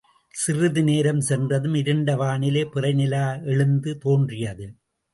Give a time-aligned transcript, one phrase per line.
[0.33, 4.67] சிறிது நேரம் சென்றதும் இருண்ட வானிலே பிறை நிலா எழுந்து தோன்றியது.